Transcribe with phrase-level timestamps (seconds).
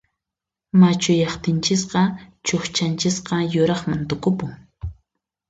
[0.79, 2.01] Machuyaqtinchisqa
[2.47, 4.51] chuqchanchisqa yuraqman tukupun.